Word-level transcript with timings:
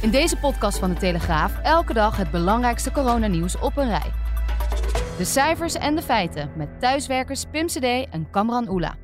In 0.00 0.10
deze 0.10 0.36
podcast 0.36 0.78
van 0.78 0.90
de 0.90 0.96
Telegraaf 0.98 1.58
elke 1.62 1.92
dag 1.92 2.16
het 2.16 2.30
belangrijkste 2.30 2.90
coronanieuws 2.90 3.58
op 3.58 3.76
een 3.76 3.88
rij. 3.88 4.12
De 5.16 5.24
cijfers 5.24 5.74
en 5.74 5.94
de 5.94 6.02
feiten 6.02 6.50
met 6.56 6.80
thuiswerkers 6.80 7.44
Pim 7.50 7.66
CD 7.66 7.84
en 8.10 8.30
Kamran 8.30 8.68
Oela. 8.68 8.96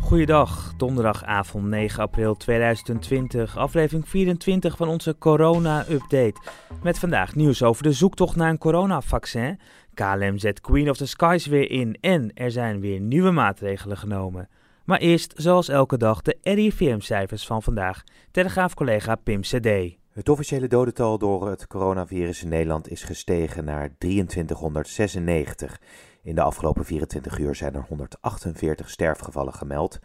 Goeiedag, 0.00 0.74
donderdagavond 0.76 1.66
9 1.66 2.02
april 2.02 2.34
2020, 2.34 3.56
aflevering 3.56 4.08
24 4.08 4.76
van 4.76 4.88
onze 4.88 5.16
corona-update. 5.18 6.40
Met 6.82 6.98
vandaag 6.98 7.34
nieuws 7.34 7.62
over 7.62 7.82
de 7.82 7.92
zoektocht 7.92 8.36
naar 8.36 8.50
een 8.50 8.58
coronavaccin. 8.58 9.60
KLM 9.94 10.38
zet 10.38 10.60
Queen 10.60 10.90
of 10.90 10.96
the 10.96 11.06
Skies 11.06 11.46
weer 11.46 11.70
in 11.70 11.98
en 12.00 12.30
er 12.34 12.50
zijn 12.50 12.80
weer 12.80 13.00
nieuwe 13.00 13.30
maatregelen 13.30 13.96
genomen. 13.96 14.48
Maar 14.86 14.98
eerst, 14.98 15.32
zoals 15.36 15.68
elke 15.68 15.96
dag, 15.96 16.22
de 16.22 16.38
RIVM-cijfers 16.42 17.46
van 17.46 17.62
vandaag. 17.62 18.04
Telegraaf-collega 18.30 19.14
Pim 19.14 19.40
CD. 19.40 19.96
Het 20.10 20.28
officiële 20.28 20.66
dodental 20.68 21.18
door 21.18 21.48
het 21.48 21.66
coronavirus 21.66 22.42
in 22.42 22.48
Nederland 22.48 22.90
is 22.90 23.02
gestegen 23.02 23.64
naar 23.64 23.94
2396. 23.98 25.80
In 26.22 26.34
de 26.34 26.42
afgelopen 26.42 26.84
24 26.84 27.38
uur 27.38 27.54
zijn 27.54 27.74
er 27.74 27.84
148 27.88 28.90
sterfgevallen 28.90 29.54
gemeld. 29.54 29.98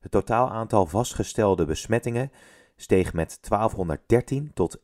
Het 0.00 0.10
totaal 0.10 0.50
aantal 0.50 0.86
vastgestelde 0.86 1.64
besmettingen 1.64 2.32
steeg 2.76 3.12
met 3.12 3.38
1213 3.48 4.50
tot 4.54 4.78
21.762. 4.78 4.82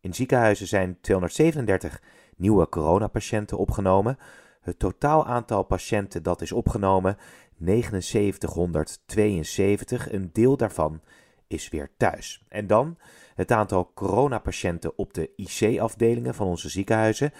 In 0.00 0.14
ziekenhuizen 0.14 0.66
zijn 0.66 0.98
237 1.00 2.02
nieuwe 2.36 2.68
coronapatiënten 2.68 3.58
opgenomen. 3.58 4.18
Het 4.66 4.78
totaal 4.78 5.26
aantal 5.26 5.62
patiënten 5.62 6.22
dat 6.22 6.40
is 6.40 6.52
opgenomen 6.52 7.16
7972. 7.58 10.12
Een 10.12 10.30
deel 10.32 10.56
daarvan 10.56 11.00
is 11.46 11.68
weer 11.68 11.90
thuis. 11.96 12.44
En 12.48 12.66
dan 12.66 12.98
het 13.34 13.52
aantal 13.52 13.90
coronapatiënten 13.94 14.98
op 14.98 15.14
de 15.14 15.30
IC-afdelingen 15.36 16.34
van 16.34 16.46
onze 16.46 16.68
ziekenhuizen. 16.68 17.32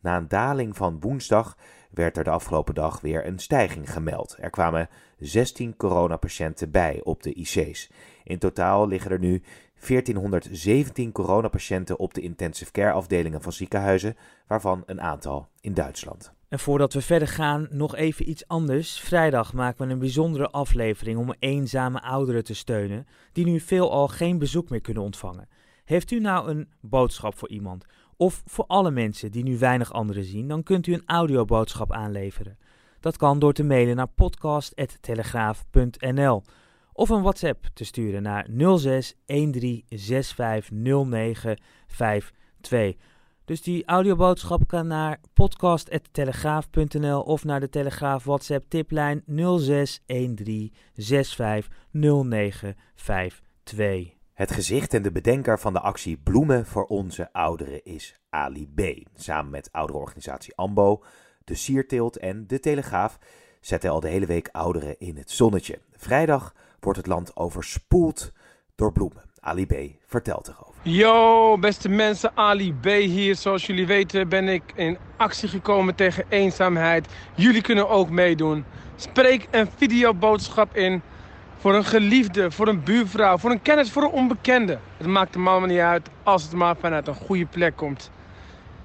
Na 0.00 0.16
een 0.16 0.28
daling 0.28 0.76
van 0.76 1.00
woensdag 1.00 1.56
werd 1.90 2.16
er 2.16 2.24
de 2.24 2.30
afgelopen 2.30 2.74
dag 2.74 3.00
weer 3.00 3.26
een 3.26 3.38
stijging 3.38 3.92
gemeld. 3.92 4.36
Er 4.40 4.50
kwamen 4.50 4.88
16 5.18 5.76
coronapatiënten 5.76 6.70
bij 6.70 7.00
op 7.04 7.22
de 7.22 7.32
IC's. 7.32 7.90
In 8.24 8.38
totaal 8.38 8.88
liggen 8.88 9.10
er 9.10 9.18
nu 9.18 9.42
1417 9.86 11.12
coronapatiënten 11.12 11.98
op 11.98 12.14
de 12.14 12.20
intensive 12.20 12.72
care 12.72 12.92
afdelingen 12.92 13.42
van 13.42 13.52
ziekenhuizen, 13.52 14.16
waarvan 14.46 14.82
een 14.86 15.00
aantal 15.00 15.48
in 15.60 15.74
Duitsland. 15.74 16.33
En 16.54 16.60
voordat 16.60 16.92
we 16.92 17.00
verder 17.00 17.28
gaan, 17.28 17.66
nog 17.70 17.96
even 17.96 18.28
iets 18.28 18.48
anders. 18.48 19.00
Vrijdag 19.00 19.52
maken 19.52 19.86
we 19.86 19.92
een 19.92 19.98
bijzondere 19.98 20.50
aflevering 20.50 21.18
om 21.18 21.34
eenzame 21.38 22.02
ouderen 22.02 22.44
te 22.44 22.54
steunen, 22.54 23.06
die 23.32 23.44
nu 23.44 23.60
veelal 23.60 24.08
geen 24.08 24.38
bezoek 24.38 24.70
meer 24.70 24.80
kunnen 24.80 25.02
ontvangen. 25.02 25.48
Heeft 25.84 26.10
u 26.10 26.20
nou 26.20 26.50
een 26.50 26.68
boodschap 26.80 27.38
voor 27.38 27.48
iemand, 27.48 27.84
of 28.16 28.42
voor 28.46 28.64
alle 28.66 28.90
mensen 28.90 29.30
die 29.30 29.42
nu 29.42 29.58
weinig 29.58 29.92
anderen 29.92 30.24
zien, 30.24 30.48
dan 30.48 30.62
kunt 30.62 30.86
u 30.86 30.92
een 30.92 31.02
audioboodschap 31.06 31.92
aanleveren. 31.92 32.58
Dat 33.00 33.16
kan 33.16 33.38
door 33.38 33.52
te 33.52 33.64
mailen 33.64 33.96
naar 33.96 34.10
podcast.telegraaf.nl 34.14 36.42
of 36.92 37.08
een 37.08 37.22
WhatsApp 37.22 37.66
te 37.72 37.84
sturen 37.84 38.22
naar 38.22 38.46
06 38.78 39.14
13 39.26 39.84
Dus 43.44 43.62
die 43.62 43.84
audioboodschap 43.84 44.66
kan 44.66 44.86
naar 44.86 45.20
podcast.telegraaf.nl 45.34 47.20
of 47.20 47.44
naar 47.44 47.60
de 47.60 47.68
Telegraaf 47.68 48.24
WhatsApp 48.24 48.64
tiplijn 48.68 49.22
06 49.58 50.02
13 50.06 50.72
Het 54.32 54.52
gezicht 54.52 54.94
en 54.94 55.02
de 55.02 55.12
bedenker 55.12 55.60
van 55.60 55.72
de 55.72 55.80
actie 55.80 56.16
Bloemen 56.16 56.66
voor 56.66 56.84
onze 56.84 57.32
ouderen 57.32 57.84
is 57.84 58.20
Ali 58.30 58.68
B. 58.74 58.80
Samen 59.14 59.50
met 59.50 59.72
ouderenorganisatie 59.72 60.56
AMBO, 60.56 61.02
de 61.44 61.54
Sierteelt 61.54 62.18
en 62.18 62.46
de 62.46 62.60
Telegraaf 62.60 63.18
zetten 63.60 63.90
al 63.90 64.00
de 64.00 64.08
hele 64.08 64.26
week 64.26 64.48
ouderen 64.52 64.98
in 64.98 65.16
het 65.16 65.30
zonnetje. 65.30 65.78
Vrijdag 65.96 66.54
wordt 66.80 66.98
het 66.98 67.06
land 67.06 67.36
overspoeld 67.36 68.32
door 68.74 68.92
bloemen. 68.92 69.22
Ali 69.44 69.66
B. 69.66 69.72
vertelt 70.06 70.48
erover. 70.48 70.74
Yo, 70.82 71.58
beste 71.58 71.88
mensen, 71.88 72.30
Ali 72.34 72.74
B 72.80 72.86
hier. 72.86 73.36
Zoals 73.36 73.66
jullie 73.66 73.86
weten 73.86 74.28
ben 74.28 74.48
ik 74.48 74.62
in 74.74 74.98
actie 75.16 75.48
gekomen 75.48 75.94
tegen 75.94 76.24
eenzaamheid. 76.28 77.08
Jullie 77.34 77.62
kunnen 77.62 77.88
ook 77.88 78.10
meedoen. 78.10 78.64
Spreek 78.96 79.48
een 79.50 79.68
videoboodschap 79.76 80.76
in 80.76 81.02
voor 81.58 81.74
een 81.74 81.84
geliefde, 81.84 82.50
voor 82.50 82.68
een 82.68 82.82
buurvrouw, 82.82 83.38
voor 83.38 83.50
een 83.50 83.62
kennis, 83.62 83.90
voor 83.90 84.02
een 84.02 84.10
onbekende. 84.10 84.78
Het 84.96 85.06
maakt 85.06 85.34
er 85.34 85.48
allemaal 85.48 85.68
niet 85.68 85.78
uit 85.78 86.08
als 86.22 86.42
het 86.42 86.52
maar 86.52 86.76
vanuit 86.76 87.08
een 87.08 87.14
goede 87.14 87.46
plek 87.46 87.76
komt. 87.76 88.10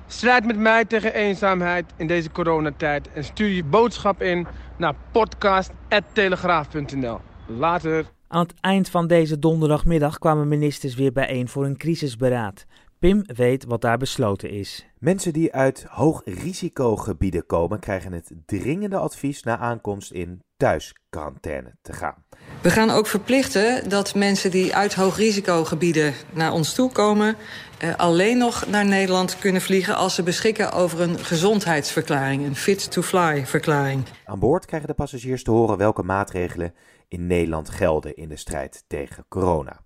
Strijd 0.07 0.45
met 0.45 0.57
mij 0.57 0.85
tegen 0.85 1.13
eenzaamheid 1.13 1.85
in 1.95 2.07
deze 2.07 2.31
coronatijd 2.31 3.09
en 3.13 3.23
stuur 3.23 3.47
je 3.47 3.63
boodschap 3.63 4.21
in 4.21 4.47
naar 4.77 4.93
podcast.telegraaf.nl. 5.11 7.19
Later. 7.45 8.18
Aan 8.31 8.41
het 8.41 8.53
eind 8.61 8.89
van 8.89 9.07
deze 9.07 9.39
donderdagmiddag 9.39 10.19
kwamen 10.19 10.47
ministers 10.47 10.95
weer 10.95 11.11
bijeen 11.11 11.47
voor 11.47 11.65
een 11.65 11.77
crisisberaad. 11.77 12.65
Pim 12.99 13.23
weet 13.25 13.65
wat 13.65 13.81
daar 13.81 13.97
besloten 13.97 14.49
is. 14.49 14.87
Mensen 14.97 15.33
die 15.33 15.53
uit 15.53 15.85
hoogrisicogebieden 15.89 17.45
komen, 17.45 17.79
krijgen 17.79 18.13
het 18.13 18.31
dringende 18.45 18.97
advies 18.97 19.43
na 19.43 19.57
aankomst 19.57 20.11
in 20.11 20.43
thuisquarantaine 20.57 21.75
te 21.81 21.93
gaan. 21.93 22.23
We 22.61 22.69
gaan 22.69 22.89
ook 22.89 23.07
verplichten 23.07 23.89
dat 23.89 24.15
mensen 24.15 24.51
die 24.51 24.75
uit 24.75 24.93
hoogrisicogebieden 24.93 26.13
naar 26.33 26.51
ons 26.51 26.73
toe 26.73 26.91
komen, 26.91 27.35
eh, 27.79 27.95
alleen 27.95 28.37
nog 28.37 28.67
naar 28.67 28.85
Nederland 28.85 29.39
kunnen 29.39 29.61
vliegen 29.61 29.95
als 29.95 30.15
ze 30.15 30.23
beschikken 30.23 30.71
over 30.71 31.01
een 31.01 31.19
gezondheidsverklaring, 31.19 32.45
een 32.45 32.55
fit-to-fly-verklaring. 32.55 34.03
Aan 34.25 34.39
boord 34.39 34.65
krijgen 34.65 34.87
de 34.87 34.93
passagiers 34.93 35.43
te 35.43 35.51
horen 35.51 35.77
welke 35.77 36.03
maatregelen 36.03 36.73
in 37.07 37.27
Nederland 37.27 37.69
gelden 37.69 38.15
in 38.15 38.29
de 38.29 38.35
strijd 38.35 38.83
tegen 38.87 39.25
corona. 39.27 39.79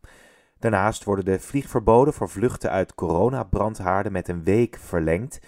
Daarnaast 0.63 1.03
worden 1.03 1.25
de 1.25 1.40
vliegverboden 1.40 2.13
voor 2.13 2.29
vluchten 2.29 2.72
uit 2.72 2.96
coronabrandhaarden 2.96 4.12
met 4.12 4.28
een 4.28 4.44
week 4.44 4.78
verlengd. 4.79 5.40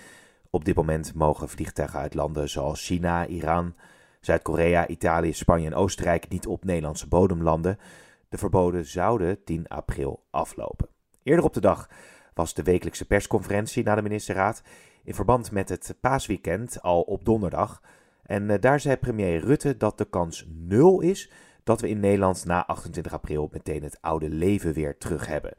Op 0.49 0.65
dit 0.65 0.75
moment 0.75 1.13
mogen 1.13 1.49
vliegtuigen 1.49 1.99
uit 1.99 2.13
landen 2.13 2.49
zoals 2.49 2.85
China, 2.85 3.25
Iran, 3.25 3.75
Zuid-Korea, 4.19 4.87
Italië, 4.87 5.33
Spanje 5.33 5.65
en 5.65 5.73
Oostenrijk 5.73 6.29
niet 6.29 6.47
op 6.47 6.63
Nederlandse 6.63 7.07
bodem 7.07 7.43
landen. 7.43 7.79
De 8.29 8.37
verboden 8.37 8.85
zouden 8.85 9.43
10 9.43 9.67
april 9.67 10.23
aflopen. 10.29 10.87
Eerder 11.23 11.45
op 11.45 11.53
de 11.53 11.61
dag 11.61 11.89
was 12.33 12.53
de 12.53 12.63
wekelijkse 12.63 13.05
persconferentie 13.05 13.83
na 13.83 13.95
de 13.95 14.01
ministerraad 14.01 14.63
in 15.03 15.15
verband 15.15 15.51
met 15.51 15.69
het 15.69 15.95
paasweekend 15.99 16.81
al 16.81 17.01
op 17.01 17.25
donderdag. 17.25 17.81
En 18.23 18.49
eh, 18.49 18.61
daar 18.61 18.79
zei 18.79 18.95
premier 18.95 19.39
Rutte 19.39 19.77
dat 19.77 19.97
de 19.97 20.05
kans 20.05 20.45
nul 20.49 21.01
is 21.01 21.31
dat 21.65 21.81
we 21.81 21.89
in 21.89 21.99
Nederland 21.99 22.45
na 22.45 22.65
28 22.65 23.13
april 23.13 23.49
meteen 23.51 23.83
het 23.83 23.97
oude 24.01 24.29
leven 24.29 24.73
weer 24.73 24.97
terug 24.97 25.27
hebben. 25.27 25.53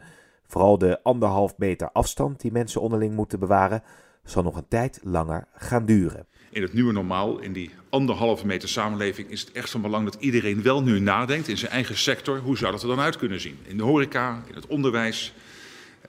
Vooral 0.47 0.79
de 0.79 1.03
anderhalf 1.03 1.59
meter 1.59 1.91
afstand 1.93 2.41
die 2.41 2.53
mensen 2.53 2.81
onderling 2.81 3.15
moeten 3.15 3.39
bewaren, 3.39 3.83
zal 4.25 4.43
nog 4.43 4.57
een 4.57 4.69
tijd 4.69 5.01
langer 5.03 5.47
gaan 5.55 5.87
duren. 5.87 6.27
In 6.51 6.63
het 6.63 6.73
nieuwe 6.73 6.93
normaal, 6.93 7.39
in 7.39 7.53
die 7.53 7.71
anderhalve 7.89 8.47
meter 8.47 8.69
samenleving, 8.69 9.31
is 9.31 9.41
het 9.41 9.53
echt 9.53 9.71
van 9.71 9.81
belang 9.81 10.05
dat 10.05 10.23
iedereen 10.23 10.63
wel 10.63 10.83
nu 10.83 11.01
nadenkt 11.01 11.49
in 11.49 11.57
zijn 11.57 11.73
eigen 11.73 11.97
sector. 11.97 12.39
Hoe 12.39 12.57
zou 12.57 12.73
dat 12.73 12.83
er 12.83 12.89
dan 12.89 13.01
uit 13.01 13.17
kunnen 13.17 13.41
zien? 13.41 13.59
In 13.63 13.77
de 13.77 13.83
horeca, 13.83 14.43
in 14.49 14.55
het 14.55 14.67
onderwijs, 14.67 15.35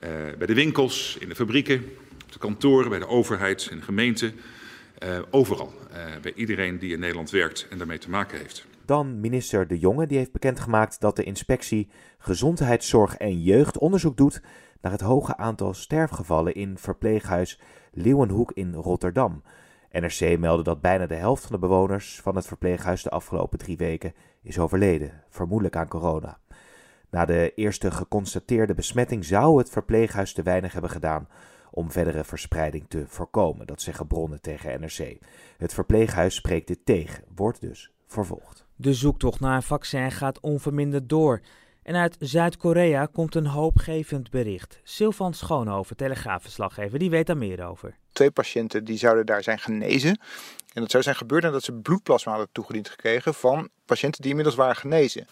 eh, 0.00 0.10
bij 0.38 0.46
de 0.46 0.54
winkels, 0.54 1.16
in 1.20 1.28
de 1.28 1.34
fabrieken, 1.34 1.84
op 2.24 2.32
de 2.32 2.38
kantoren, 2.38 2.90
bij 2.90 2.98
de 2.98 3.08
overheid, 3.08 3.68
in 3.70 3.76
de 3.76 3.84
gemeente. 3.84 4.32
Uh, 5.04 5.18
overal, 5.30 5.72
uh, 5.92 5.96
bij 6.22 6.32
iedereen 6.34 6.78
die 6.78 6.92
in 6.92 7.00
Nederland 7.00 7.30
werkt 7.30 7.66
en 7.70 7.78
daarmee 7.78 7.98
te 7.98 8.10
maken 8.10 8.38
heeft. 8.38 8.66
Dan 8.88 9.20
minister 9.20 9.66
De 9.66 9.78
Jonge, 9.78 10.06
die 10.06 10.18
heeft 10.18 10.32
bekendgemaakt 10.32 11.00
dat 11.00 11.16
de 11.16 11.22
inspectie 11.22 11.90
Gezondheidszorg 12.18 13.16
en 13.16 13.42
Jeugd 13.42 13.78
onderzoek 13.78 14.16
doet 14.16 14.42
naar 14.80 14.92
het 14.92 15.00
hoge 15.00 15.36
aantal 15.36 15.74
sterfgevallen 15.74 16.54
in 16.54 16.78
verpleeghuis 16.78 17.60
Leeuwenhoek 17.92 18.52
in 18.52 18.74
Rotterdam. 18.74 19.42
NRC 19.90 20.38
meldde 20.38 20.62
dat 20.62 20.80
bijna 20.80 21.06
de 21.06 21.14
helft 21.14 21.42
van 21.42 21.52
de 21.52 21.58
bewoners 21.58 22.20
van 22.20 22.36
het 22.36 22.46
verpleeghuis 22.46 23.02
de 23.02 23.10
afgelopen 23.10 23.58
drie 23.58 23.76
weken 23.76 24.14
is 24.42 24.58
overleden, 24.58 25.22
vermoedelijk 25.28 25.76
aan 25.76 25.88
corona. 25.88 26.38
Na 27.10 27.24
de 27.24 27.52
eerste 27.54 27.90
geconstateerde 27.90 28.74
besmetting 28.74 29.24
zou 29.24 29.58
het 29.58 29.70
verpleeghuis 29.70 30.32
te 30.32 30.42
weinig 30.42 30.72
hebben 30.72 30.90
gedaan 30.90 31.28
om 31.70 31.90
verdere 31.90 32.24
verspreiding 32.24 32.84
te 32.88 33.04
voorkomen. 33.06 33.66
Dat 33.66 33.80
zeggen 33.80 34.06
bronnen 34.06 34.40
tegen 34.40 34.80
NRC. 34.80 35.18
Het 35.58 35.74
verpleeghuis 35.74 36.34
spreekt 36.34 36.66
dit 36.66 36.84
tegen, 36.84 37.24
wordt 37.34 37.60
dus 37.60 37.92
vervolgd. 38.08 38.64
De 38.76 38.94
zoektocht 38.94 39.40
naar 39.40 39.56
een 39.56 39.62
vaccin 39.62 40.12
gaat 40.12 40.40
onverminderd 40.40 41.08
door. 41.08 41.40
En 41.82 41.94
uit 41.94 42.16
Zuid-Korea 42.18 43.06
komt 43.06 43.34
een 43.34 43.46
hoopgevend 43.46 44.30
bericht. 44.30 44.80
Sylvan 44.82 45.34
Schoonhoven, 45.34 45.96
telegraafverslaggever, 45.96 46.98
die 46.98 47.10
weet 47.10 47.26
daar 47.26 47.36
meer 47.36 47.66
over. 47.66 47.96
Twee 48.12 48.30
patiënten 48.30 48.84
die 48.84 48.98
zouden 48.98 49.26
daar 49.26 49.42
zijn 49.42 49.58
genezen. 49.58 50.20
En 50.72 50.80
dat 50.82 50.90
zou 50.90 51.02
zijn 51.02 51.16
gebeurd 51.16 51.42
nadat 51.42 51.62
ze 51.62 51.72
bloedplasma 51.72 52.30
hadden 52.30 52.52
toegediend 52.52 52.88
gekregen 52.88 53.34
van 53.34 53.68
patiënten 53.84 54.20
die 54.20 54.30
inmiddels 54.30 54.56
waren 54.56 54.76
genezen. 54.76 55.26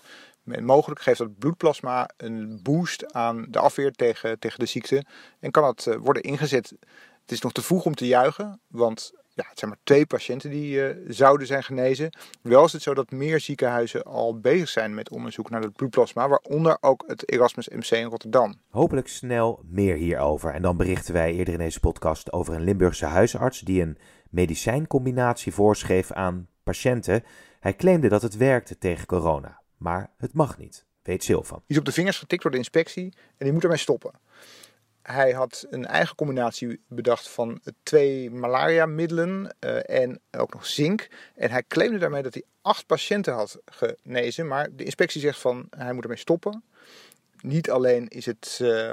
mogelijk 0.45 1.01
geeft 1.01 1.19
dat 1.19 1.39
bloedplasma 1.39 2.11
een 2.17 2.61
boost 2.63 3.13
aan 3.13 3.47
de 3.49 3.59
afweer 3.59 3.93
tegen, 3.93 4.39
tegen 4.39 4.59
de 4.59 4.67
ziekte. 4.67 5.05
En 5.41 5.51
kan 5.51 5.63
dat 5.63 5.87
eh, 5.87 5.97
worden 5.97 6.23
ingezet. 6.23 6.75
Het 7.21 7.33
is 7.33 7.41
nog 7.41 7.53
te 7.53 7.63
vroeg 7.63 7.85
om 7.85 7.95
te 7.95 8.07
juichen, 8.07 8.61
want 8.67 9.13
ja, 9.37 9.45
het 9.49 9.59
zijn 9.59 9.71
maar 9.71 9.81
twee 9.83 10.07
patiënten 10.07 10.51
die 10.51 10.77
uh, 10.77 10.97
zouden 11.09 11.47
zijn 11.47 11.63
genezen. 11.63 12.11
Wel 12.43 12.65
is 12.65 12.73
het 12.73 12.83
zo 12.83 12.95
dat 12.95 13.11
meer 13.11 13.41
ziekenhuizen 13.41 14.03
al 14.03 14.41
bezig 14.41 14.69
zijn 14.69 14.95
met 14.95 15.11
onderzoek 15.11 15.51
naar 15.51 15.63
het 15.63 15.73
bloedplasma, 15.73 16.29
waaronder 16.29 16.77
ook 16.81 17.05
het 17.07 17.31
Erasmus 17.31 17.69
MC 17.69 17.91
in 17.91 18.05
Rotterdam. 18.05 18.55
Hopelijk 18.71 19.09
snel 19.09 19.61
meer 19.65 19.97
hierover. 19.97 20.51
En 20.51 20.63
dan 20.63 20.77
berichten 20.77 21.13
wij 21.13 21.35
eerder 21.35 21.55
in 21.55 21.61
deze 21.61 21.81
podcast 21.81 22.33
over 22.33 22.55
een 22.55 22.65
Limburgse 22.65 23.05
huisarts 23.05 23.61
die 23.61 23.83
een 23.83 23.99
medicijncombinatie 24.31 25.53
voorschreef 25.53 26.13
aan 26.13 26.49
patiënten. 26.63 27.25
Hij 27.61 27.75
claimde 27.77 28.09
dat 28.09 28.23
het 28.23 28.37
werkte 28.37 28.79
tegen 28.79 29.07
corona, 29.07 29.61
maar 29.77 30.11
het 30.19 30.33
mag 30.33 30.59
niet, 30.59 30.87
weet 31.03 31.25
Silvan. 31.25 31.59
Die 31.59 31.65
is 31.67 31.79
op 31.79 31.85
de 31.85 31.93
vingers 31.93 32.19
getikt 32.19 32.43
door 32.43 32.51
de 32.51 32.59
inspectie 32.59 33.15
en 33.37 33.45
die 33.45 33.53
moet 33.53 33.63
ermee 33.63 33.79
stoppen. 33.79 34.13
Hij 35.07 35.33
had 35.33 35.67
een 35.71 35.87
eigen 35.87 36.17
combinatie 36.17 36.81
bedacht 36.89 37.29
van 37.29 37.61
twee 37.83 38.31
malaria-middelen 38.31 39.57
uh, 39.61 39.91
en 39.91 40.21
ook 40.31 40.53
nog 40.53 40.67
zink. 40.67 41.09
En 41.35 41.51
hij 41.51 41.63
claimde 41.69 41.99
daarmee 41.99 42.23
dat 42.23 42.35
hij 42.35 42.43
acht 42.63 42.87
patiënten 42.87 43.33
had 43.33 43.59
genezen. 43.65 44.47
Maar 44.47 44.69
de 44.73 44.85
inspectie 44.85 45.21
zegt 45.21 45.39
van 45.39 45.67
hij 45.71 45.93
moet 45.93 46.03
ermee 46.03 46.19
stoppen. 46.19 46.65
Niet 47.41 47.71
alleen 47.71 48.09
is 48.09 48.27
het, 48.27 48.59
uh, 48.63 48.93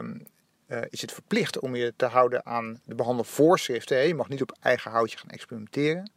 uh, 0.67 0.81
is 0.89 1.01
het 1.01 1.11
verplicht 1.11 1.59
om 1.59 1.75
je 1.75 1.93
te 1.95 2.05
houden 2.05 2.45
aan 2.45 2.81
de 2.85 2.95
behandelvoorschriften. 2.95 4.07
Je 4.07 4.15
mag 4.15 4.29
niet 4.29 4.41
op 4.41 4.57
eigen 4.59 4.91
houtje 4.91 5.17
gaan 5.17 5.29
experimenteren. 5.29 6.11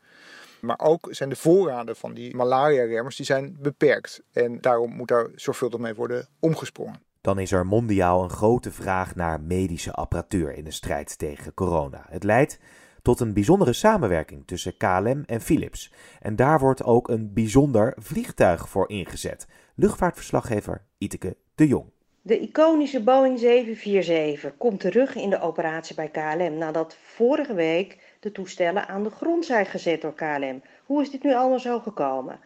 Maar 0.60 0.78
ook 0.78 1.08
zijn 1.10 1.28
de 1.28 1.36
voorraden 1.36 1.96
van 1.96 2.14
die 2.14 2.36
malaria-remmers 2.36 3.16
die 3.16 3.26
zijn 3.26 3.56
beperkt. 3.60 4.22
En 4.32 4.60
daarom 4.60 4.92
moet 4.92 5.08
daar 5.08 5.28
zorgvuldig 5.34 5.80
mee 5.80 5.94
worden 5.94 6.28
omgesprongen 6.40 7.05
dan 7.26 7.38
is 7.38 7.52
er 7.52 7.66
mondiaal 7.66 8.22
een 8.22 8.30
grote 8.30 8.70
vraag 8.70 9.14
naar 9.14 9.40
medische 9.40 9.92
apparatuur 9.92 10.54
in 10.54 10.64
de 10.64 10.70
strijd 10.70 11.18
tegen 11.18 11.54
corona. 11.54 12.06
Het 12.08 12.24
leidt 12.24 12.58
tot 13.02 13.20
een 13.20 13.32
bijzondere 13.32 13.72
samenwerking 13.72 14.46
tussen 14.46 14.76
KLM 14.76 15.22
en 15.26 15.40
Philips. 15.40 15.92
En 16.20 16.36
daar 16.36 16.58
wordt 16.58 16.84
ook 16.84 17.08
een 17.08 17.32
bijzonder 17.32 17.94
vliegtuig 17.98 18.68
voor 18.68 18.88
ingezet. 18.88 19.46
Luchtvaartverslaggever 19.74 20.82
Iteke 20.98 21.36
de 21.54 21.66
Jong. 21.66 21.84
De 22.22 22.40
iconische 22.40 23.02
Boeing 23.02 23.38
747 23.38 24.56
komt 24.56 24.80
terug 24.80 25.14
in 25.14 25.30
de 25.30 25.40
operatie 25.40 25.94
bij 25.94 26.08
KLM 26.08 26.58
nadat 26.58 26.96
vorige 27.02 27.54
week 27.54 28.16
de 28.20 28.32
toestellen 28.32 28.88
aan 28.88 29.02
de 29.02 29.10
grond 29.10 29.44
zijn 29.44 29.66
gezet 29.66 30.00
door 30.00 30.14
KLM. 30.14 30.62
Hoe 30.84 31.02
is 31.02 31.10
dit 31.10 31.22
nu 31.22 31.34
allemaal 31.34 31.60
zo 31.60 31.80
gekomen? 31.80 32.38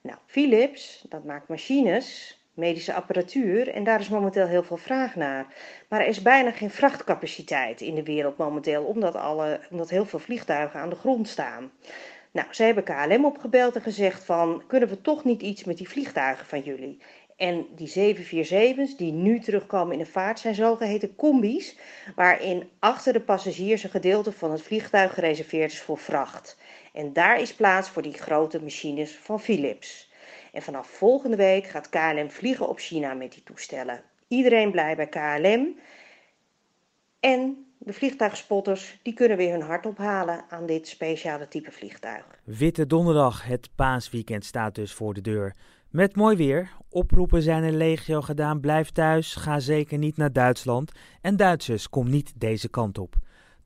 Nou, 0.00 0.18
Philips, 0.26 1.04
dat 1.08 1.24
maakt 1.24 1.48
machines, 1.48 2.38
medische 2.56 2.94
apparatuur 2.94 3.68
en 3.68 3.84
daar 3.84 4.00
is 4.00 4.08
momenteel 4.08 4.46
heel 4.46 4.62
veel 4.62 4.76
vraag 4.76 5.14
naar. 5.14 5.46
Maar 5.88 6.00
er 6.00 6.06
is 6.06 6.22
bijna 6.22 6.50
geen 6.50 6.70
vrachtcapaciteit 6.70 7.80
in 7.80 7.94
de 7.94 8.02
wereld 8.02 8.36
momenteel, 8.36 8.84
omdat, 8.84 9.14
alle, 9.14 9.60
omdat 9.70 9.90
heel 9.90 10.06
veel 10.06 10.18
vliegtuigen 10.18 10.80
aan 10.80 10.90
de 10.90 10.96
grond 10.96 11.28
staan. 11.28 11.70
Nou, 12.30 12.48
ze 12.50 12.62
hebben 12.62 12.84
KLM 12.84 13.24
opgebeld 13.24 13.74
en 13.74 13.82
gezegd 13.82 14.24
van, 14.24 14.62
kunnen 14.66 14.88
we 14.88 15.00
toch 15.00 15.24
niet 15.24 15.42
iets 15.42 15.64
met 15.64 15.76
die 15.76 15.88
vliegtuigen 15.88 16.46
van 16.46 16.60
jullie? 16.60 16.98
En 17.36 17.66
die 17.74 18.14
747's 18.16 18.96
die 18.96 19.12
nu 19.12 19.40
terugkomen 19.40 19.92
in 19.92 19.98
de 19.98 20.06
vaart 20.06 20.38
zijn 20.38 20.54
zogeheten 20.54 21.16
combi's, 21.16 21.76
waarin 22.14 22.68
achter 22.78 23.12
de 23.12 23.20
passagiers 23.20 23.82
een 23.82 23.90
gedeelte 23.90 24.32
van 24.32 24.50
het 24.50 24.62
vliegtuig 24.62 25.14
gereserveerd 25.14 25.72
is 25.72 25.80
voor 25.80 25.98
vracht. 25.98 26.58
En 26.92 27.12
daar 27.12 27.40
is 27.40 27.54
plaats 27.54 27.88
voor 27.88 28.02
die 28.02 28.12
grote 28.12 28.62
machines 28.62 29.16
van 29.16 29.40
Philips. 29.40 30.05
En 30.56 30.62
vanaf 30.62 30.86
volgende 30.86 31.36
week 31.36 31.66
gaat 31.66 31.88
KLM 31.88 32.30
vliegen 32.30 32.68
op 32.68 32.78
China 32.78 33.14
met 33.14 33.32
die 33.32 33.42
toestellen. 33.42 34.02
Iedereen 34.28 34.70
blij 34.70 34.96
bij 34.96 35.06
KLM. 35.08 35.78
En 37.20 37.66
de 37.78 37.92
vliegtuigspotters 37.92 38.98
die 39.02 39.14
kunnen 39.14 39.36
weer 39.36 39.52
hun 39.52 39.62
hart 39.62 39.86
ophalen 39.86 40.44
aan 40.48 40.66
dit 40.66 40.88
speciale 40.88 41.48
type 41.48 41.70
vliegtuig. 41.70 42.24
Witte 42.44 42.86
donderdag, 42.86 43.44
het 43.44 43.68
paasweekend 43.74 44.44
staat 44.44 44.74
dus 44.74 44.92
voor 44.92 45.14
de 45.14 45.20
deur. 45.20 45.54
Met 45.90 46.16
mooi 46.16 46.36
weer, 46.36 46.72
oproepen 46.90 47.42
zijn 47.42 47.62
er 47.62 47.72
legio 47.72 48.20
gedaan, 48.20 48.60
blijf 48.60 48.90
thuis, 48.90 49.34
ga 49.34 49.60
zeker 49.60 49.98
niet 49.98 50.16
naar 50.16 50.32
Duitsland. 50.32 50.92
En 51.20 51.36
Duitsers, 51.36 51.88
kom 51.88 52.10
niet 52.10 52.32
deze 52.36 52.68
kant 52.68 52.98
op. 52.98 53.14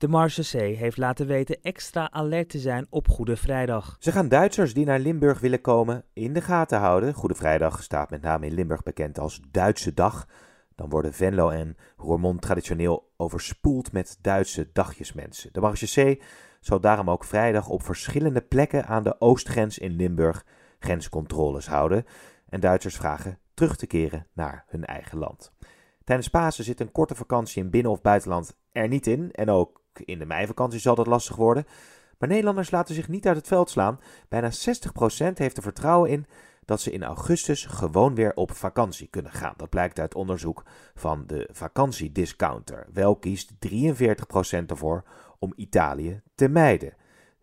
De 0.01 0.09
Marseillais 0.09 0.79
heeft 0.79 0.97
laten 0.97 1.27
weten 1.27 1.63
extra 1.63 2.11
alert 2.11 2.49
te 2.49 2.59
zijn 2.59 2.87
op 2.91 3.09
Goede 3.09 3.37
Vrijdag. 3.37 3.97
Ze 3.99 4.13
gaan 4.13 4.29
Duitsers 4.29 4.75
die 4.75 4.85
naar 4.85 4.99
Limburg 4.99 5.41
willen 5.41 5.61
komen 5.61 6.05
in 6.13 6.33
de 6.33 6.41
gaten 6.41 6.79
houden. 6.79 7.15
Goede 7.15 7.35
Vrijdag 7.35 7.83
staat 7.83 8.11
met 8.11 8.23
name 8.23 8.47
in 8.47 8.55
Limburg 8.55 8.83
bekend 8.83 9.19
als 9.19 9.41
Duitse 9.51 9.95
Dag. 9.95 10.29
Dan 10.75 10.89
worden 10.89 11.13
Venlo 11.13 11.49
en 11.49 11.77
Roermond 11.97 12.41
traditioneel 12.41 13.13
overspoeld 13.17 13.93
met 13.93 14.19
Duitse 14.21 14.71
dagjesmensen. 14.73 15.53
De 15.53 15.61
Marseillais 15.61 16.19
zal 16.61 16.81
daarom 16.81 17.11
ook 17.11 17.25
vrijdag 17.25 17.69
op 17.69 17.83
verschillende 17.83 18.41
plekken 18.41 18.87
aan 18.87 19.03
de 19.03 19.21
oostgrens 19.21 19.79
in 19.79 19.97
Limburg 19.97 20.45
grenscontroles 20.79 21.67
houden. 21.67 22.05
En 22.49 22.61
Duitsers 22.61 22.97
vragen 22.97 23.39
terug 23.55 23.77
te 23.77 23.87
keren 23.87 24.27
naar 24.33 24.65
hun 24.69 24.85
eigen 24.85 25.19
land. 25.19 25.53
Tijdens 26.05 26.29
Pasen 26.29 26.65
zit 26.65 26.81
een 26.81 26.93
korte 26.93 27.15
vakantie 27.15 27.63
in 27.63 27.71
binnen- 27.71 27.93
of 27.93 28.01
buitenland 28.01 28.57
er 28.73 28.89
niet 28.89 29.07
in. 29.07 29.31
En 29.33 29.51
ook 29.51 29.80
in 30.05 30.19
de 30.19 30.27
meivakantie 30.27 30.81
zal 30.81 30.95
dat 30.95 31.07
lastig 31.07 31.37
worden. 31.37 31.67
Maar 32.19 32.29
Nederlanders 32.29 32.71
laten 32.71 32.95
zich 32.95 33.09
niet 33.09 33.27
uit 33.27 33.37
het 33.37 33.47
veld 33.47 33.71
slaan. 33.71 34.01
Bijna 34.29 34.51
60% 34.51 34.55
heeft 35.35 35.57
er 35.57 35.63
vertrouwen 35.63 36.11
in 36.11 36.27
dat 36.65 36.81
ze 36.81 36.93
in 36.93 37.05
augustus 37.05 37.65
gewoon 37.65 38.15
weer 38.15 38.35
op 38.35 38.53
vakantie 38.53 39.07
kunnen 39.07 39.33
gaan. 39.33 39.55
Dat 39.57 39.69
blijkt 39.69 39.99
uit 39.99 40.15
onderzoek 40.15 40.63
van 40.95 41.25
de 41.27 41.49
vakantiediscounter. 41.53 42.87
Wel 42.93 43.17
kiest 43.17 43.53
43% 43.53 43.57
ervoor 44.67 45.05
om 45.39 45.53
Italië 45.57 46.21
te 46.35 46.49
mijden. 46.49 46.95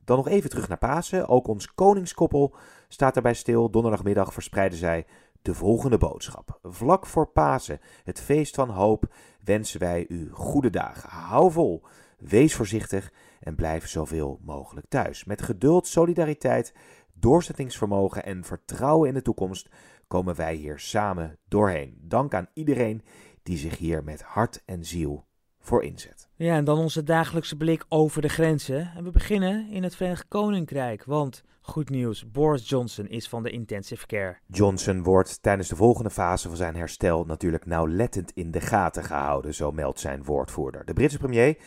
Dan 0.06 0.18
nog 0.18 0.28
even 0.28 0.50
terug 0.50 0.68
naar 0.68 0.78
Pasen. 0.78 1.28
Ook 1.28 1.48
ons 1.48 1.74
koningskoppel 1.74 2.56
staat 2.88 3.16
erbij 3.16 3.34
stil. 3.34 3.70
Donderdagmiddag 3.70 4.34
verspreiden 4.34 4.78
zij 4.78 5.06
de 5.42 5.54
volgende 5.54 5.98
boodschap. 5.98 6.60
Vlak 6.64 7.06
voor 7.06 7.28
Pasen, 7.28 7.80
het 8.04 8.20
feest 8.22 8.56
van 8.56 8.70
hoop, 8.70 9.14
wensen 9.44 9.80
wij 9.80 10.06
u 10.10 10.30
goede 10.32 10.70
dagen. 10.70 11.10
Hou 11.10 11.52
vol. 11.52 11.84
Wees 12.18 12.56
voorzichtig 12.56 13.12
en 13.40 13.56
blijf 13.56 13.88
zoveel 13.88 14.40
mogelijk 14.42 14.88
thuis. 14.90 15.26
Met 15.26 15.42
geduld, 15.42 15.88
solidariteit, 15.88 16.74
doorzettingsvermogen 17.14 18.24
en 18.24 18.44
vertrouwen 18.44 19.08
in 19.08 19.14
de 19.14 19.22
toekomst 19.22 19.70
komen 20.08 20.36
wij 20.36 20.56
hier 20.56 20.80
samen 20.80 21.38
doorheen. 21.48 21.98
Dank 22.02 22.34
aan 22.34 22.48
iedereen 22.54 23.02
die 23.44 23.58
zich 23.58 23.78
hier 23.78 24.04
met 24.04 24.22
hart 24.22 24.62
en 24.66 24.86
ziel 24.86 25.26
voor 25.60 25.84
inzet. 25.84 26.30
Ja, 26.36 26.56
en 26.56 26.64
dan 26.64 26.78
onze 26.78 27.04
dagelijkse 27.04 27.58
blik 27.58 27.86
over 27.90 28.22
de 28.22 28.30
grenzen. 28.30 28.92
En 28.96 29.04
we 29.04 29.12
beginnen 29.12 29.70
in 29.70 29.84
het 29.84 29.96
Verenigd 29.96 30.28
Koninkrijk, 30.28 31.04
want 31.04 31.44
goed 31.62 31.90
nieuws, 31.90 32.32
Boris 32.32 32.70
Johnson 32.70 33.08
is 33.08 33.30
van 33.30 33.44
de 33.44 33.50
intensive 33.50 34.06
care. 34.06 34.38
Johnson 34.46 35.04
wordt 35.04 35.42
tijdens 35.42 35.68
de 35.68 35.76
volgende 35.76 36.10
fase 36.10 36.48
van 36.48 36.58
zijn 36.58 36.76
herstel 36.76 37.26
natuurlijk 37.26 37.66
nauwlettend 37.66 38.32
in 38.32 38.52
de 38.52 38.62
gaten 38.62 39.04
gehouden, 39.04 39.54
zo 39.54 39.72
meldt 39.72 40.00
zijn 40.00 40.24
woordvoerder. 40.24 40.86
De 40.86 40.94
Britse 40.94 41.18
premier 41.18 41.58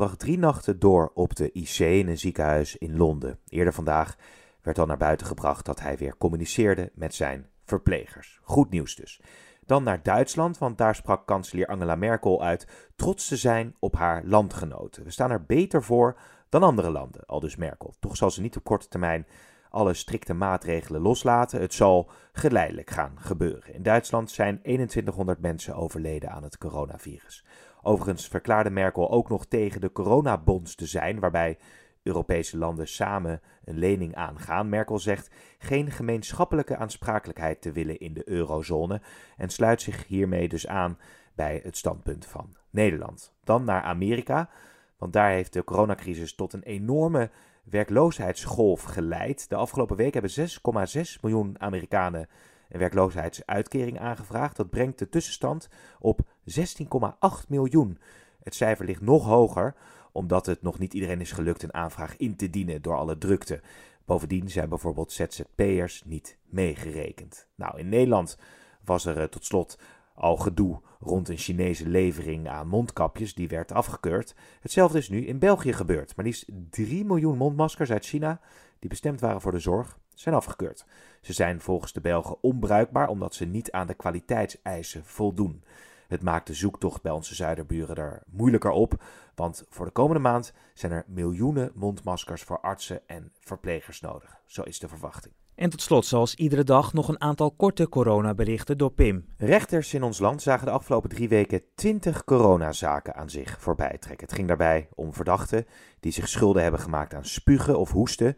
bracht 0.00 0.18
drie 0.18 0.38
nachten 0.38 0.78
door 0.78 1.10
op 1.14 1.36
de 1.36 1.52
IC 1.52 1.78
in 1.78 2.08
een 2.08 2.18
ziekenhuis 2.18 2.76
in 2.76 2.96
Londen. 2.96 3.38
Eerder 3.48 3.72
vandaag 3.72 4.16
werd 4.62 4.78
al 4.78 4.86
naar 4.86 4.96
buiten 4.96 5.26
gebracht 5.26 5.64
dat 5.64 5.80
hij 5.80 5.96
weer 5.96 6.16
communiceerde 6.16 6.90
met 6.94 7.14
zijn 7.14 7.46
verplegers. 7.64 8.40
Goed 8.42 8.70
nieuws 8.70 8.94
dus. 8.94 9.20
Dan 9.66 9.82
naar 9.82 10.02
Duitsland, 10.02 10.58
want 10.58 10.78
daar 10.78 10.94
sprak 10.94 11.26
kanselier 11.26 11.66
Angela 11.66 11.94
Merkel 11.94 12.42
uit 12.42 12.66
trots 12.96 13.28
te 13.28 13.36
zijn 13.36 13.76
op 13.78 13.96
haar 13.96 14.24
landgenoten. 14.24 15.04
We 15.04 15.10
staan 15.10 15.30
er 15.30 15.44
beter 15.44 15.82
voor 15.82 16.18
dan 16.48 16.62
andere 16.62 16.90
landen, 16.90 17.26
al 17.26 17.40
dus 17.40 17.56
Merkel. 17.56 17.94
Toch 17.98 18.16
zal 18.16 18.30
ze 18.30 18.40
niet 18.40 18.56
op 18.56 18.64
korte 18.64 18.88
termijn 18.88 19.26
alle 19.70 19.94
strikte 19.94 20.34
maatregelen 20.34 21.00
loslaten. 21.00 21.60
Het 21.60 21.74
zal 21.74 22.10
geleidelijk 22.32 22.90
gaan 22.90 23.16
gebeuren. 23.20 23.74
In 23.74 23.82
Duitsland 23.82 24.30
zijn 24.30 24.62
2100 24.62 25.40
mensen 25.40 25.74
overleden 25.74 26.30
aan 26.30 26.42
het 26.42 26.58
coronavirus. 26.58 27.44
Overigens 27.82 28.28
verklaarde 28.28 28.70
Merkel 28.70 29.10
ook 29.10 29.28
nog 29.28 29.46
tegen 29.46 29.80
de 29.80 29.92
coronabonds 29.92 30.74
te 30.74 30.86
zijn, 30.86 31.20
waarbij 31.20 31.58
Europese 32.02 32.58
landen 32.58 32.88
samen 32.88 33.40
een 33.64 33.78
lening 33.78 34.14
aangaan. 34.14 34.68
Merkel 34.68 34.98
zegt 34.98 35.30
geen 35.58 35.90
gemeenschappelijke 35.90 36.76
aansprakelijkheid 36.76 37.62
te 37.62 37.72
willen 37.72 37.98
in 37.98 38.14
de 38.14 38.28
eurozone 38.28 39.00
en 39.36 39.48
sluit 39.48 39.82
zich 39.82 40.06
hiermee 40.06 40.48
dus 40.48 40.66
aan 40.66 40.98
bij 41.34 41.60
het 41.62 41.76
standpunt 41.76 42.26
van 42.26 42.56
Nederland. 42.70 43.34
Dan 43.44 43.64
naar 43.64 43.82
Amerika, 43.82 44.50
want 44.98 45.12
daar 45.12 45.30
heeft 45.30 45.52
de 45.52 45.64
coronacrisis 45.64 46.34
tot 46.34 46.52
een 46.52 46.62
enorme 46.62 47.30
werkloosheidsgolf 47.64 48.82
geleid. 48.82 49.48
De 49.48 49.56
afgelopen 49.56 49.96
week 49.96 50.12
hebben 50.12 50.30
6,6 50.30 51.20
miljoen 51.20 51.60
Amerikanen 51.60 52.28
een 52.70 52.78
werkloosheidsuitkering 52.78 53.98
aangevraagd. 53.98 54.56
Dat 54.56 54.70
brengt 54.70 54.98
de 54.98 55.08
tussenstand 55.08 55.68
op 55.98 56.20
16,8 56.44 57.48
miljoen. 57.48 57.98
Het 58.42 58.54
cijfer 58.54 58.84
ligt 58.84 59.00
nog 59.00 59.24
hoger, 59.24 59.74
omdat 60.12 60.46
het 60.46 60.62
nog 60.62 60.78
niet 60.78 60.94
iedereen 60.94 61.20
is 61.20 61.32
gelukt 61.32 61.62
een 61.62 61.74
aanvraag 61.74 62.16
in 62.16 62.36
te 62.36 62.50
dienen 62.50 62.82
door 62.82 62.96
alle 62.96 63.18
drukte. 63.18 63.60
Bovendien 64.04 64.50
zijn 64.50 64.68
bijvoorbeeld 64.68 65.12
ZZP'ers 65.12 66.02
niet 66.04 66.36
meegerekend. 66.44 67.48
Nou, 67.54 67.78
in 67.78 67.88
Nederland 67.88 68.38
was 68.84 69.04
er 69.04 69.20
eh, 69.20 69.24
tot 69.24 69.44
slot 69.44 69.78
al 70.14 70.36
gedoe 70.36 70.80
rond 71.00 71.28
een 71.28 71.36
Chinese 71.36 71.88
levering 71.88 72.48
aan 72.48 72.68
mondkapjes, 72.68 73.34
die 73.34 73.48
werd 73.48 73.72
afgekeurd. 73.72 74.34
Hetzelfde 74.60 74.98
is 74.98 75.08
nu 75.08 75.26
in 75.26 75.38
België 75.38 75.72
gebeurd. 75.72 76.16
Maar 76.16 76.24
liefst 76.24 76.46
3 76.70 77.04
miljoen 77.04 77.36
mondmaskers 77.36 77.90
uit 77.90 78.06
China, 78.06 78.40
die 78.78 78.90
bestemd 78.90 79.20
waren 79.20 79.40
voor 79.40 79.52
de 79.52 79.58
zorg, 79.58 79.98
zijn 80.20 80.34
afgekeurd. 80.34 80.84
Ze 81.20 81.32
zijn 81.32 81.60
volgens 81.60 81.92
de 81.92 82.00
Belgen 82.00 82.36
onbruikbaar 82.40 83.08
omdat 83.08 83.34
ze 83.34 83.44
niet 83.44 83.72
aan 83.72 83.86
de 83.86 83.94
kwaliteitseisen 83.94 85.04
voldoen. 85.04 85.64
Het 86.08 86.22
maakt 86.22 86.46
de 86.46 86.54
zoektocht 86.54 87.02
bij 87.02 87.12
onze 87.12 87.34
zuiderburen 87.34 87.96
er 87.96 88.22
moeilijker 88.26 88.70
op, 88.70 89.02
want 89.34 89.64
voor 89.68 89.86
de 89.86 89.92
komende 89.92 90.20
maand 90.20 90.52
zijn 90.74 90.92
er 90.92 91.04
miljoenen 91.06 91.72
mondmaskers 91.74 92.42
voor 92.42 92.60
artsen 92.60 93.00
en 93.06 93.32
verplegers 93.40 94.00
nodig. 94.00 94.40
Zo 94.46 94.62
is 94.62 94.78
de 94.78 94.88
verwachting. 94.88 95.34
En 95.54 95.70
tot 95.70 95.82
slot, 95.82 96.06
zoals 96.06 96.34
iedere 96.34 96.64
dag, 96.64 96.92
nog 96.92 97.08
een 97.08 97.20
aantal 97.20 97.50
korte 97.50 97.88
coronaberichten 97.88 98.78
door 98.78 98.92
Pim. 98.92 99.26
Rechters 99.36 99.94
in 99.94 100.02
ons 100.02 100.18
land 100.18 100.42
zagen 100.42 100.66
de 100.66 100.72
afgelopen 100.72 101.10
drie 101.10 101.28
weken 101.28 101.62
20 101.74 102.24
coronazaken 102.24 103.14
aan 103.14 103.30
zich 103.30 103.60
voorbij 103.60 103.96
trekken. 103.98 104.26
Het 104.26 104.36
ging 104.36 104.48
daarbij 104.48 104.88
om 104.94 105.14
verdachten 105.14 105.66
die 106.00 106.12
zich 106.12 106.28
schulden 106.28 106.62
hebben 106.62 106.80
gemaakt 106.80 107.14
aan 107.14 107.24
spugen 107.24 107.78
of 107.78 107.90
hoesten. 107.90 108.36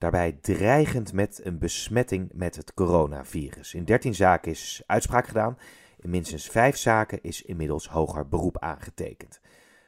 Daarbij 0.00 0.38
dreigend 0.40 1.12
met 1.12 1.40
een 1.42 1.58
besmetting 1.58 2.30
met 2.32 2.56
het 2.56 2.74
coronavirus. 2.74 3.74
In 3.74 3.84
13 3.84 4.14
zaken 4.14 4.50
is 4.50 4.82
uitspraak 4.86 5.26
gedaan. 5.26 5.58
In 5.98 6.10
minstens 6.10 6.46
5 6.46 6.76
zaken 6.76 7.22
is 7.22 7.42
inmiddels 7.42 7.88
hoger 7.88 8.28
beroep 8.28 8.58
aangetekend. 8.58 9.40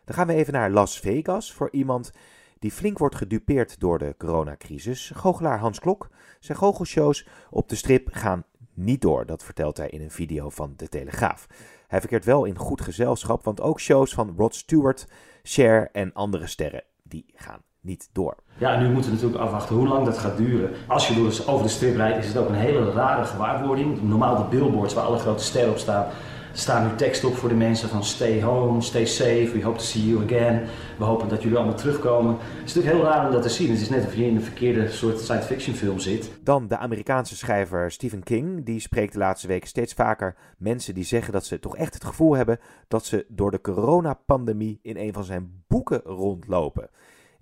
Dan 0.04 0.14
gaan 0.14 0.26
we 0.26 0.34
even 0.34 0.52
naar 0.52 0.70
Las 0.70 1.00
Vegas 1.00 1.52
voor 1.52 1.70
iemand 1.70 2.12
die 2.58 2.72
flink 2.72 2.98
wordt 2.98 3.14
gedupeerd 3.14 3.80
door 3.80 3.98
de 3.98 4.14
coronacrisis. 4.18 5.10
Goochelaar 5.14 5.58
Hans 5.58 5.78
Klok. 5.78 6.08
Zijn 6.40 6.58
goochelshows 6.58 7.28
op 7.50 7.68
de 7.68 7.76
strip 7.76 8.08
gaan 8.12 8.44
niet 8.74 9.00
door, 9.00 9.26
dat 9.26 9.44
vertelt 9.44 9.76
hij 9.76 9.88
in 9.88 10.00
een 10.00 10.10
video 10.10 10.50
van 10.50 10.72
De 10.76 10.88
Telegraaf. 10.88 11.46
Hij 11.88 12.00
verkeert 12.00 12.24
wel 12.24 12.44
in 12.44 12.56
goed 12.56 12.80
gezelschap, 12.80 13.44
want 13.44 13.60
ook 13.60 13.80
shows 13.80 14.14
van 14.14 14.34
Rod 14.36 14.54
Stewart, 14.54 15.06
Cher 15.42 15.90
en 15.92 16.12
andere 16.12 16.46
sterren, 16.46 16.84
die 17.02 17.24
gaan 17.34 17.62
niet 17.82 18.08
door. 18.12 18.36
Ja, 18.58 18.80
nu 18.80 18.88
moeten 18.88 19.10
we 19.10 19.16
natuurlijk 19.16 19.42
afwachten 19.42 19.76
hoe 19.76 19.88
lang 19.88 20.04
dat 20.04 20.18
gaat 20.18 20.36
duren. 20.36 20.70
Als 20.86 21.08
je 21.08 21.14
dus 21.14 21.46
over 21.46 21.62
de 21.62 21.72
strip 21.72 21.96
rijdt, 21.96 22.18
is 22.18 22.26
het 22.26 22.36
ook 22.36 22.48
een 22.48 22.54
hele 22.54 22.92
rare 22.92 23.24
gewaarwording. 23.24 24.02
Normaal 24.02 24.36
de 24.36 24.56
billboards 24.56 24.94
waar 24.94 25.04
alle 25.04 25.18
grote 25.18 25.44
sterren 25.44 25.70
op 25.70 25.78
staan, 25.78 26.06
staan 26.52 26.86
nu 26.86 26.96
tekst 26.96 27.24
op 27.24 27.34
voor 27.34 27.48
de 27.48 27.54
mensen 27.54 27.88
van 27.88 28.04
stay 28.04 28.42
home, 28.42 28.80
stay 28.80 29.04
safe, 29.04 29.50
we 29.52 29.62
hope 29.62 29.78
to 29.78 29.84
see 29.84 30.08
you 30.08 30.24
again. 30.24 30.62
We 30.98 31.04
hopen 31.04 31.28
dat 31.28 31.42
jullie 31.42 31.58
allemaal 31.58 31.76
terugkomen. 31.76 32.36
Het 32.38 32.68
is 32.68 32.74
natuurlijk 32.74 32.94
heel 32.94 33.12
raar 33.12 33.26
om 33.26 33.32
dat 33.32 33.42
te 33.42 33.48
zien. 33.48 33.70
Het 33.70 33.80
is 33.80 33.88
net 33.88 34.06
of 34.06 34.14
je 34.14 34.26
in 34.26 34.36
een 34.36 34.42
verkeerde 34.42 34.90
soort 34.90 35.20
science 35.20 35.46
fiction 35.46 35.74
film 35.74 35.98
zit. 35.98 36.30
Dan 36.44 36.68
de 36.68 36.76
Amerikaanse 36.76 37.36
schrijver 37.36 37.90
Stephen 37.90 38.22
King. 38.22 38.64
Die 38.64 38.80
spreekt 38.80 39.12
de 39.12 39.18
laatste 39.18 39.46
weken 39.46 39.68
steeds 39.68 39.92
vaker 39.92 40.36
mensen 40.58 40.94
die 40.94 41.04
zeggen 41.04 41.32
dat 41.32 41.46
ze 41.46 41.58
toch 41.58 41.76
echt 41.76 41.94
het 41.94 42.04
gevoel 42.04 42.36
hebben 42.36 42.58
dat 42.88 43.04
ze 43.04 43.24
door 43.28 43.50
de 43.50 43.60
coronapandemie 43.60 44.78
in 44.82 44.96
een 44.96 45.12
van 45.12 45.24
zijn 45.24 45.64
boeken 45.66 46.00
rondlopen. 46.04 46.90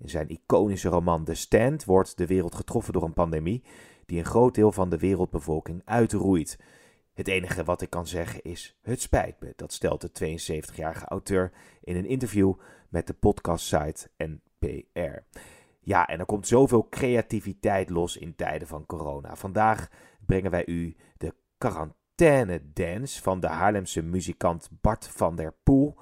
In 0.01 0.09
zijn 0.09 0.29
iconische 0.29 0.89
roman 0.89 1.23
The 1.23 1.33
Stand 1.33 1.85
wordt 1.85 2.17
de 2.17 2.25
wereld 2.25 2.55
getroffen 2.55 2.93
door 2.93 3.03
een 3.03 3.13
pandemie 3.13 3.63
die 4.05 4.19
een 4.19 4.25
groot 4.25 4.55
deel 4.55 4.71
van 4.71 4.89
de 4.89 4.97
wereldbevolking 4.97 5.81
uitroeit. 5.85 6.59
Het 7.13 7.27
enige 7.27 7.63
wat 7.63 7.81
ik 7.81 7.89
kan 7.89 8.07
zeggen 8.07 8.41
is: 8.41 8.77
het 8.81 9.01
spijt 9.01 9.39
me. 9.39 9.53
Dat 9.55 9.73
stelt 9.73 10.01
de 10.01 10.37
72-jarige 10.71 11.05
auteur 11.05 11.51
in 11.83 11.95
een 11.95 12.05
interview 12.05 12.53
met 12.89 13.07
de 13.07 13.13
podcastsite 13.13 14.09
NPR. 14.17 15.19
Ja, 15.79 16.07
en 16.07 16.19
er 16.19 16.25
komt 16.25 16.47
zoveel 16.47 16.87
creativiteit 16.89 17.89
los 17.89 18.17
in 18.17 18.35
tijden 18.35 18.67
van 18.67 18.85
corona. 18.85 19.35
Vandaag 19.35 19.89
brengen 20.25 20.51
wij 20.51 20.65
u 20.65 20.95
de 21.17 21.33
quarantaine 21.57 22.61
dance 22.73 23.21
van 23.21 23.39
de 23.39 23.47
Haarlemse 23.47 24.01
muzikant 24.01 24.69
Bart 24.81 25.07
van 25.07 25.35
der 25.35 25.53
Poel. 25.63 25.97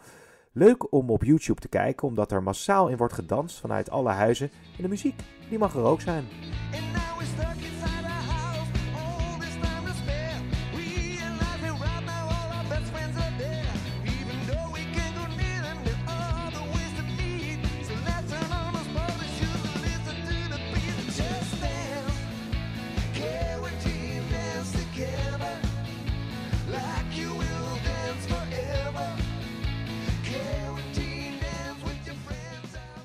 Leuk 0.60 0.94
om 0.94 1.10
op 1.10 1.24
YouTube 1.24 1.62
te 1.62 1.68
kijken, 1.68 2.08
omdat 2.08 2.32
er 2.32 2.44
massaal 2.44 2.88
in 2.88 2.98
wordt 2.98 3.14
gedanst 3.14 3.60
vanuit 3.60 3.90
alle 3.90 4.10
huizen. 4.10 4.52
En 4.78 4.82
de 4.84 4.88
muziek, 4.88 5.20
die 5.50 5.58
mag 5.58 5.76
er 5.76 5.84
ook 5.84 6.02
zijn. 6.02 6.26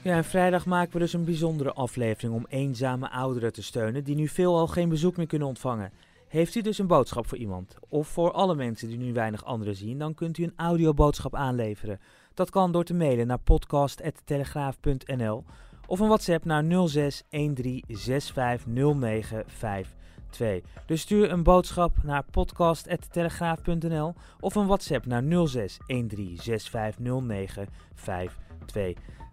Ja, 0.04 0.16
en 0.16 0.24
vrijdag 0.24 0.66
maken 0.66 0.92
we 0.92 0.98
dus 0.98 1.12
een 1.12 1.24
bijzondere 1.24 1.72
aflevering 1.72 2.34
om 2.34 2.46
eenzame 2.48 3.10
ouderen 3.10 3.52
te 3.52 3.62
steunen 3.62 4.04
die 4.04 4.14
nu 4.14 4.28
veelal 4.28 4.66
geen 4.66 4.88
bezoek 4.88 5.16
meer 5.16 5.26
kunnen 5.26 5.48
ontvangen. 5.48 5.92
Heeft 6.28 6.54
u 6.54 6.60
dus 6.60 6.78
een 6.78 6.86
boodschap 6.86 7.26
voor 7.26 7.38
iemand, 7.38 7.76
of 7.88 8.08
voor 8.08 8.32
alle 8.32 8.54
mensen 8.54 8.88
die 8.88 8.98
nu 8.98 9.12
weinig 9.12 9.44
anderen 9.44 9.76
zien, 9.76 9.98
dan 9.98 10.14
kunt 10.14 10.38
u 10.38 10.42
een 10.42 10.52
audioboodschap 10.56 11.34
aanleveren. 11.34 12.00
Dat 12.34 12.50
kan 12.50 12.72
door 12.72 12.84
te 12.84 12.94
mailen 12.94 13.26
naar 13.26 13.38
podcast.telegraaf.nl 13.38 15.44
of 15.86 16.00
een 16.00 16.08
WhatsApp 16.08 16.44
naar 16.44 16.64
0613650952. 16.64 16.68
Dus 20.86 21.00
stuur 21.00 21.30
een 21.30 21.42
boodschap 21.42 22.02
naar 22.02 22.24
podcast.telegraaf.nl 22.30 24.14
of 24.40 24.54
een 24.54 24.66
WhatsApp 24.66 25.06
naar 25.06 25.22
0613650952. 25.22 25.26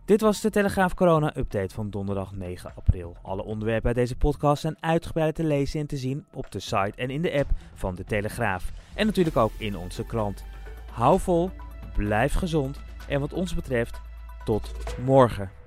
Dit 0.05 0.21
was 0.21 0.41
de 0.41 0.49
Telegraaf 0.49 0.93
Corona 0.93 1.37
Update 1.37 1.73
van 1.73 1.89
donderdag 1.89 2.31
9 2.31 2.71
april. 2.75 3.15
Alle 3.21 3.43
onderwerpen 3.43 3.87
uit 3.87 3.95
deze 3.95 4.15
podcast 4.15 4.61
zijn 4.61 4.77
uitgebreid 4.79 5.35
te 5.35 5.43
lezen 5.43 5.79
en 5.79 5.87
te 5.87 5.97
zien 5.97 6.25
op 6.33 6.51
de 6.51 6.59
site 6.59 6.93
en 6.95 7.09
in 7.09 7.21
de 7.21 7.33
app 7.33 7.49
van 7.73 7.95
de 7.95 8.03
Telegraaf. 8.03 8.71
En 8.95 9.05
natuurlijk 9.05 9.37
ook 9.37 9.51
in 9.57 9.77
onze 9.77 10.05
krant. 10.05 10.43
Hou 10.91 11.19
vol, 11.19 11.49
blijf 11.95 12.33
gezond 12.33 12.79
en 13.07 13.19
wat 13.19 13.33
ons 13.33 13.55
betreft, 13.55 14.01
tot 14.45 14.73
morgen. 15.05 15.60